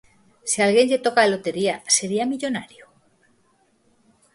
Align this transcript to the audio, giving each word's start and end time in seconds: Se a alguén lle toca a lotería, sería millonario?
Se 0.49 0.57
a 0.59 0.63
alguén 0.67 0.89
lle 0.91 1.03
toca 1.05 1.19
a 1.23 1.31
lotería, 1.33 1.75
sería 1.95 2.29
millonario? 2.31 2.83